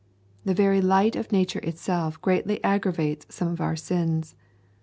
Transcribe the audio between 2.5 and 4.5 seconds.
aggravates some of our sins.